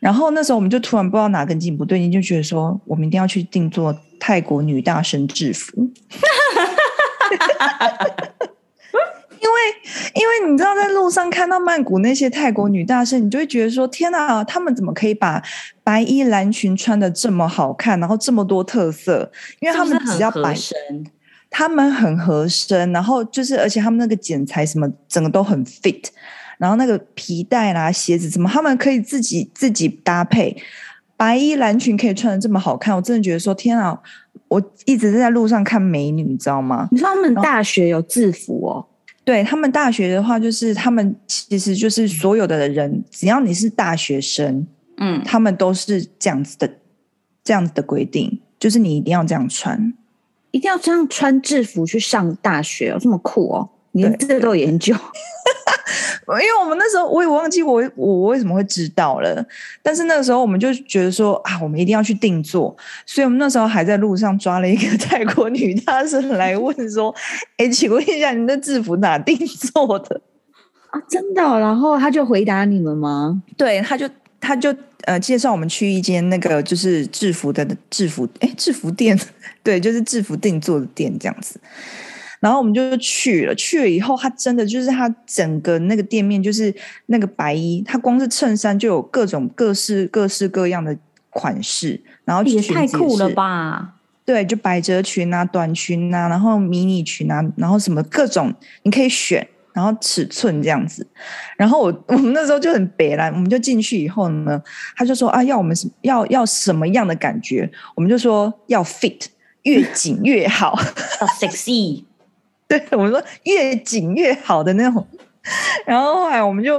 [0.00, 5.72] 然后那时候我们就突然不知道哪根筋不对劲，就觉得说，我们一定要去定做泰国女大生制服。
[9.40, 9.58] 因为，
[10.14, 15.42] 因为你知道，在路上看到曼谷那些泰国女大生，你就会觉得说：天哪，她们怎么可以把
[15.84, 19.30] 白衣蓝裙穿的这么好看，然后这么多特色？
[19.60, 20.76] 因为她们只要白身，
[21.50, 26.04] 她们很合身，然后就是，而且她们那个剪裁什么，整个都很 fit，
[26.58, 30.56] 然后那个皮带啦、鞋子什么，他们可以自己自己搭配。
[31.16, 33.98] 白衣蓝裙可以穿的这么好看，我真的觉得说：天啊！
[34.46, 36.88] 我一直在路上看美女，你知道吗？
[36.90, 38.86] 你说他们大学有制服哦？
[39.24, 44.66] 对，他们大学的话，就是他们其实就是所有的人，只要你是大学生，
[44.96, 46.70] 嗯，他们都是这样子的，
[47.44, 49.92] 这样子的规定，就是你一定要这样穿，
[50.52, 54.94] 一定要这样穿制服去上大学哦，这么酷哦，你这个都研究。
[56.28, 59.42] 因为我们那时候我也忘记我我为什么会知道了，
[59.82, 67.14] 但是那个时候我们就觉得说啊，我们一定要去定做，所以我们那时候还在路上抓了一个 泰国女大生来问说
[67.56, 70.20] ：“哎，请问一下，你的制服哪定做的？”
[70.90, 71.58] 啊，真的哦？
[71.58, 73.42] 然后他就回答你们吗？
[73.56, 74.74] 对，他就他就
[75.04, 79.18] 呃介绍我们去一间那个就是制服的制服哎制服店，
[79.64, 81.58] 对，就是制服定做的店这样子。
[82.40, 86.72] 然后我们就去了，去了以后，他真的就是他整个那个店面就是
[87.06, 90.96] 那个白衣，他光是衬衫就有各种各式各式各样的
[91.30, 93.94] 款式，然后也太酷了吧？
[94.24, 101.06] 对，就百褶裙啊、短裙啊，然后迷你裙啊，然后什么各种你可以选，然后尺寸这样子。
[101.56, 104.62] 然后我 我们那时候就很北烂，我们就进去以后呢，
[104.96, 107.70] 他就说啊，要我们什要要什么样的感觉？
[107.96, 109.26] 我们就说要 fit，
[109.62, 110.78] 越紧越好，
[111.20, 112.04] 要 sexy。
[112.68, 115.06] 对，我们说越紧越好的那种，
[115.86, 116.78] 然后后来我们就，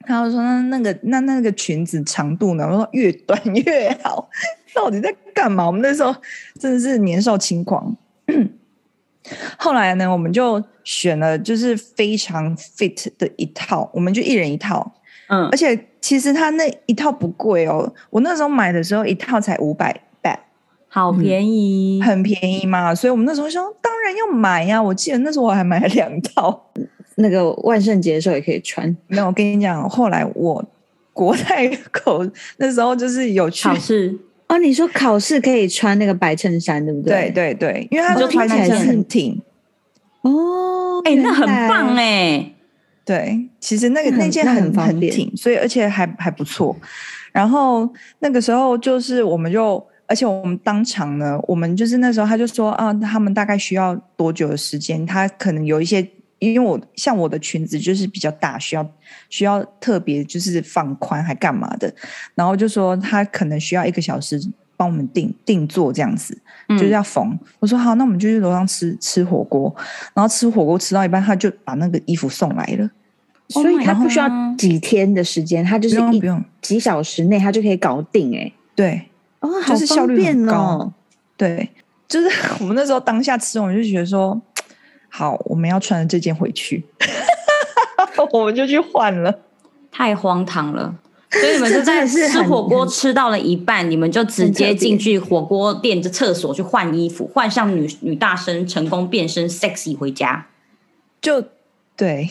[0.00, 2.66] 他就说那那个那那个裙子长度呢？
[2.66, 4.26] 我说越短越好，
[4.74, 5.66] 到底在干嘛？
[5.66, 6.16] 我们那时候
[6.58, 7.94] 真的是年少轻狂。
[9.58, 14.90] 后来呢，我们就选了就是非常 fit 的一套，我们就一人一套，
[15.28, 19.94] 嗯，而且其实他那一套不贵哦，我那时候买的时候一套才五百。
[20.94, 24.80] 好便宜，嗯，很便宜嘛，所以我们那时候说当然要买呀。
[24.80, 26.66] 我记得那时候我还买了两套，
[27.14, 28.94] 那个万圣节的时候也可以穿。
[29.06, 30.62] 没有我跟你讲，后来我
[31.14, 32.22] 国泰口
[32.58, 34.14] 那时候就是有去考试
[34.48, 34.58] 哦。
[34.58, 37.30] 你说考试可以穿那个白衬衫，对不对？
[37.30, 39.40] 对对对，因为它就穿起来很挺
[40.20, 41.00] 哦。
[41.06, 42.52] 哎，那很棒哎。
[43.02, 46.76] 对，其实那个那件很很挺，所以而且还还不错。
[47.32, 49.82] 然后那个时候就是我们就。
[50.12, 55.06] 而且我们当场呢，我们就是那时候他就说啊，他们大概需要多久的时间？
[55.06, 56.06] 他可能有一些，
[56.38, 58.86] 因为我像我的裙子就是比较大，需要
[59.30, 61.90] 需要特别就是放宽还干嘛的，
[62.34, 64.38] 然后就说他可能需要一个小时
[64.76, 66.36] 帮我们定定做这样子，
[66.68, 67.26] 就是要缝。
[67.30, 69.74] 嗯、我说好，那我们就去楼上吃吃火锅，
[70.12, 72.90] 然后吃火锅吃到一半，他就把那个衣服送来了。
[73.48, 78.52] 所以他不需要几天的时间，他就是一不用几小时内他就可以搞定哎、欸。
[78.74, 79.02] 对，
[79.42, 80.54] 哦，就是效率很高。
[80.54, 80.92] 哦、
[81.36, 81.70] 对，
[82.08, 82.28] 就是
[82.58, 84.40] 我们那时候当下吃，我们就觉得说，
[85.08, 86.84] 好，我们要穿着这件回去，
[88.32, 89.40] 我们就去换了。
[89.94, 90.94] 太荒唐了，
[91.30, 100.46] 所以你们就在吃火锅吃到了一半，你们就直接进去火锅店的厕所去换衣服，换上女女大生，成功变身 sexy 回家。
[101.20, 101.44] 就
[101.94, 102.26] 对。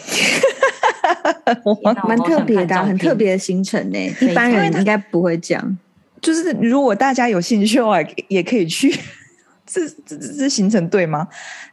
[2.07, 3.99] 蛮特别的，很特别的行程呢。
[4.21, 5.77] 一般人应该不会这样。
[6.21, 8.95] 就是如果大家有兴趣的话，也可以去。
[9.65, 11.27] 这这这这行程对吗？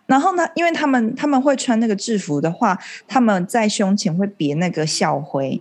[0.07, 5.61] 然后呢，因为他们他们会穿那个制服的话，他们在胸前会别那个校徽，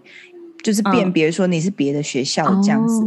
[0.64, 3.04] 就是辨别说你是别的学校这样子。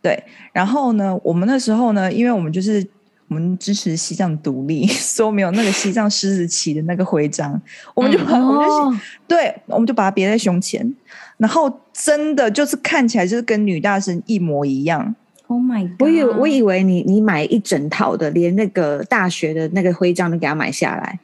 [0.00, 0.24] 对。
[0.52, 2.86] 然后呢，我们那时候呢，因为我们就是。
[3.28, 7.60] 我们支持西藏独立，所以我们有那个西藏狮子旗的那个徽章，
[7.94, 10.94] 我们就把、嗯、我们就、哦、对，我们就把它别在胸前，
[11.36, 15.14] 然后真的就是看起来就是跟女大生一模一样。
[15.48, 16.02] Oh my god！
[16.02, 21.18] 我以我以为你你买一整套的，连那个大学的那个徽章都给他买下来，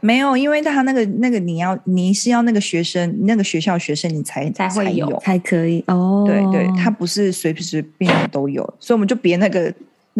[0.00, 6.24] 没有，因为他那个那个你要你是要那个学生那个学校学生你才才会有才可以哦。
[6.26, 9.70] 对对，他不是随随便便都有，所以我们就别那个。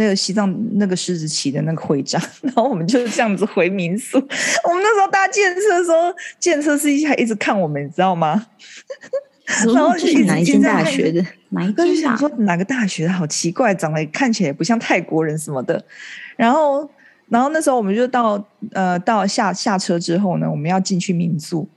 [0.00, 4.16] 那个西藏那个狮子旗的那个徽章， 然后我们就是这样子回民宿。
[4.66, 8.46] 我们那时候搭建车的时候，建车司机还一直看我们，你知道吗？
[9.66, 11.22] 然后是哪一间大学的？
[11.50, 11.86] 哪一间？
[11.86, 13.12] 就想说哪个大学的？
[13.12, 15.84] 好奇怪，长得看起来不像泰国人什么的。
[16.36, 16.88] 然后，
[17.28, 21.68] 然后那时候我们就到呃到下下车之后呢，我们要进去民宿。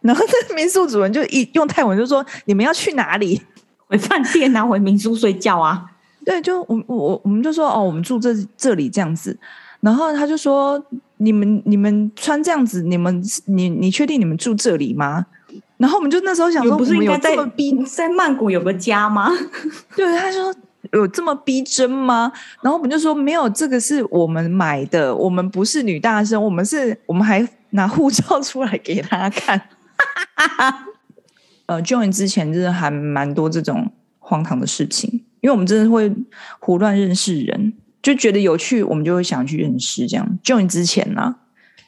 [0.00, 3.42] 然后那民宿主人就一用泰文就说：“你们要去哪里？
[3.88, 4.64] 回饭店啊？
[4.64, 5.84] 回民宿睡觉啊？”
[6.26, 9.38] 对，就我我我们就说哦，我们住这这里这样子，
[9.80, 10.84] 然后他就说
[11.18, 15.24] 你们你们穿这样子，你们你你确定你们住这里吗？
[15.76, 19.30] 然后我们就那时候想说，不是应该在逼在曼谷有个家吗？
[19.94, 20.52] 对，他说
[20.92, 22.32] 有这么逼真吗？
[22.60, 29.60] 然后我们就说没有，这个是我们买的，我们不是女大生，我们是我们还拿护照出来给他看。
[31.66, 35.22] 呃，Join 之前就是还蛮多这种荒唐的事情。
[35.46, 36.12] 因为我们真的会
[36.58, 40.04] 胡乱认识人，就觉得有趣，我们就会想去认识。
[40.04, 41.36] 这样，就你之前呢、啊？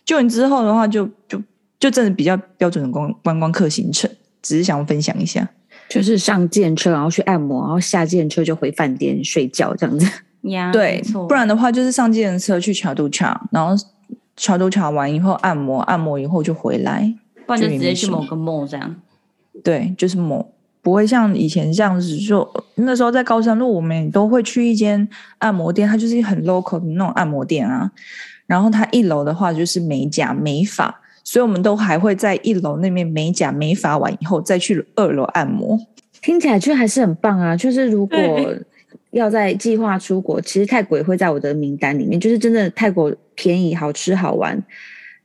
[0.04, 1.42] 就你之后的话就，就就
[1.80, 4.08] 就真的比较标准的观观光客行程，
[4.40, 5.50] 只是想分享一下，
[5.88, 10.08] 就是上电车，然后去按摩，然后下电车就回饭店睡觉这样子。
[10.42, 13.74] 呀，对，不然的话就是上电车去桥都桥，然后
[14.36, 17.12] 桥都桥完以后按摩，按摩以后就回来，
[17.44, 18.94] 不然就直接去某个 mall 这样。
[19.64, 20.46] 对，就是 mall。
[20.80, 25.06] 不会像以前这样子，就那时候在高山路，我们都会去一间
[25.38, 27.90] 按摩店，它就是很 local 的那种按摩店啊。
[28.46, 35.78] 然后它一楼的话就是美甲美发，所以我们都还会在一楼那边美甲美发完以后再去二楼按摩。
[36.22, 37.54] 听起来就还是很棒啊！
[37.56, 38.16] 就是如果
[39.10, 42.18] 要在计划出国，其实泰国也会在我的名单里面。
[42.18, 44.58] 就是真的泰国便宜、好吃、好玩，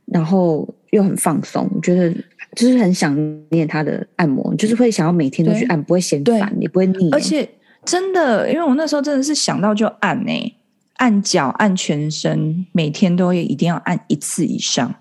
[0.06, 2.14] 然后又很放松，我觉得。
[2.56, 3.16] 就是很想
[3.50, 7.10] 念他的按摩，就是会想要每天都去按，不会嫌烦，也不会腻。
[7.12, 7.48] 而且
[7.84, 10.56] 真的，因为我那时候真的是想到就按呢、欸，
[10.98, 14.94] 按脚、按全身，每天都会一定要按一次以上。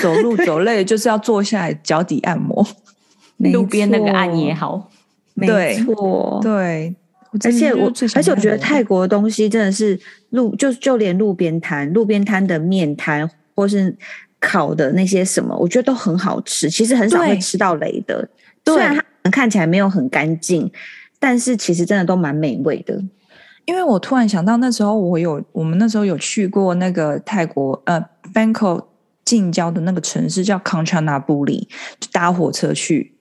[0.00, 2.66] 走路 走累就是要坐下来脚底按摩，
[3.36, 4.90] 路边那个按也好，
[5.34, 6.94] 没错，对。
[7.44, 9.98] 而且我，而且我觉得泰国的东西真的是
[10.30, 13.96] 路，就就连路边摊、路边摊的面摊，或是。
[14.42, 16.68] 烤的那些什么，我觉得都很好吃。
[16.68, 18.28] 其实很少会吃到雷的，
[18.66, 20.68] 虽然它看起来没有很干净，
[21.20, 23.00] 但是其实真的都蛮美味的。
[23.64, 28.84] 因为我突然想到，那时候我有我们那时候有去过那个泰国呃，Bangkok
[29.24, 31.60] 近郊的那个城市叫 Kanchanaburi，
[32.00, 33.14] 就搭火车去，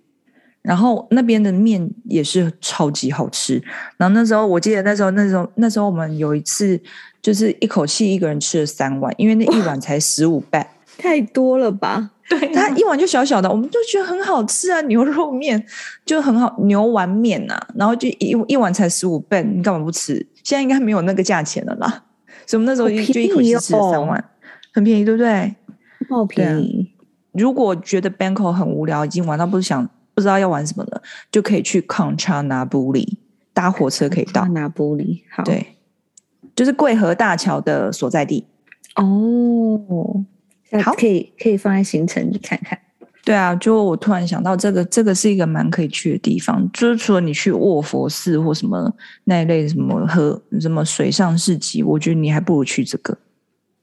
[0.64, 3.62] 然后那边的面也是超级好吃。
[3.98, 6.82] 然后那时候我记得那时候那时候那时候我们有一次
[7.22, 10.66] 就是一口气一个人吃了三碗，因为那一碗才十五 baht。
[11.02, 12.12] 太多了吧？
[12.30, 15.66] 对，它一碗就小小的，我们就觉得很好吃啊，牛肉面
[16.06, 20.16] 就很好，牛丸面呐、啊，然后就一一碗才十五倍，你干嘛不吃？
[20.44, 22.04] 现在应该没有那个价钱了啦。
[22.46, 24.24] 所以我们那时候就一口气吃了三碗，
[24.74, 25.56] 很便宜，对不对？
[26.10, 26.92] 好便宜。
[27.34, 33.18] 如果觉得 Bangkok 很无聊，已经玩到不想不知道要玩什么了，就可以去 Kanchanaburi
[33.54, 34.44] 搭火车可以到。
[34.44, 35.78] Kanchanaburi 好，对。
[36.54, 38.46] 就是贵河大桥的所在地。
[38.96, 40.26] 哦，
[40.80, 42.78] 好，可以可以放在行程看看。
[43.24, 46.68] 对啊，就我突然想到，这个这个是一个蛮可以去的地方。
[46.74, 48.92] 就是除了你去卧佛寺或什么
[49.26, 53.16] 那一类什么河什么水上市集，我觉得你还不如去这个。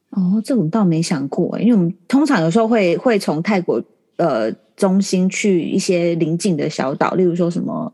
[0.09, 3.81] 哦，这我倒没想过，因为我们通常有时候会会从泰国
[4.17, 7.93] 呃中心去一些邻近的小岛，例如说什么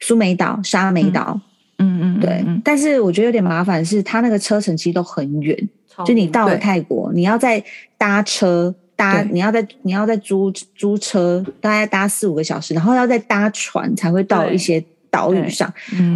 [0.00, 1.40] 苏梅岛、沙梅岛，
[1.78, 2.44] 嗯嗯，对。
[2.62, 5.56] 但是我觉得有点麻烦，是它那个车程其实都很远，
[6.04, 7.62] 就你到了泰国，你要再
[7.96, 8.74] 搭车。
[8.94, 15.72] 搭你要在你要在租租车，大概搭四五个小时，然后要再搭船才会到一些岛屿上。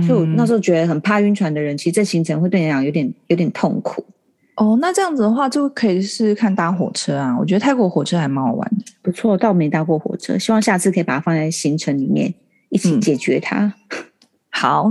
[0.06, 4.04] 所以我那时候觉得很怕晕船的人，其实这行程会对你来讲有点有点痛苦。
[4.56, 7.34] 哦，那这样子的话就可以试试看搭火车啊！
[7.40, 8.84] 我觉得泰国火车还蛮好玩的。
[9.02, 12.32] 不错，倒没搭过火车，希望下次可以把它放在行程里面
[12.68, 13.64] 一起解决它。
[13.64, 13.72] 嗯
[14.58, 14.90] 好，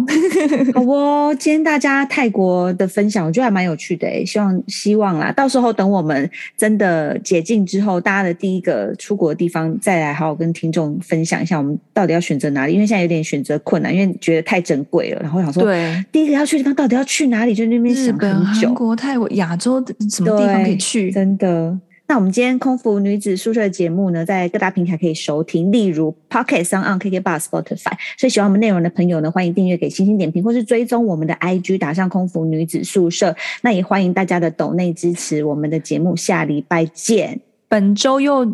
[0.76, 1.36] 好哦！
[1.40, 4.24] 今天大家泰国的分享，我觉得还蛮有趣的诶。
[4.24, 12.74] 希望希望啦，到时候等我们真的解禁之后，大家的第一个出国的地方，再来好好跟听众分享一下，我们到底要选择哪里？
[12.74, 15.22] 因为现在有点选择困难，因为觉得太珍贵了。
[15.24, 17.56] 然后想说，对，第一个要去的地方到底要去哪里？
[17.56, 18.68] 就那边想很久。
[18.68, 21.10] 韩国、泰国、亚洲什么地方可以去？
[21.12, 21.76] 真的。
[22.08, 27.94] 那我们今天空服女子宿舍的节目呢，在各大平台可以收听，例如 Pocket、SoundOn、KKBOX、Spotify。
[28.18, 33.36] 所以喜欢我们内容的朋友呢，欢迎订阅、给星星点评，或是追踪我们的 IG，打上空服女子宿舍。
[33.64, 36.16] 那也欢迎大家的抖内支持我们的节目。
[36.16, 37.42] 下礼拜见。
[37.68, 38.48] 本周又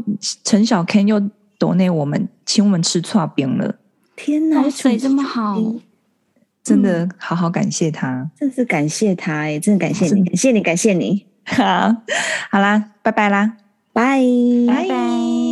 [0.46, 1.22] 陈小 Ken 又
[1.60, 3.76] 抖内我们，请我们吃串冰了。
[4.16, 5.62] 天哪，水这么好，
[6.64, 11.31] 真的好好感谢他，真是感谢他哎，真的感谢你，感谢你，感谢你。
[11.58, 11.96] 好，
[12.52, 13.54] 好啦，拜拜啦，
[13.94, 14.22] 拜。
[14.68, 15.51] 拜拜。